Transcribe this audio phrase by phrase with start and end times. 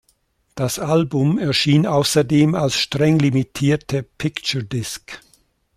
[0.55, 5.19] Das Album erschien außerdem als streng limitierte Picture Disc.